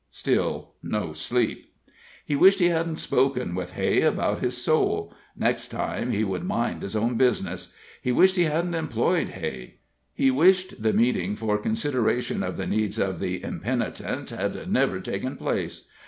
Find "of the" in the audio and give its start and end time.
12.41-12.65, 12.97-13.43